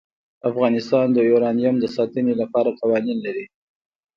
[0.49, 3.45] افغانستان د یورانیم د ساتنې لپاره قوانین لري.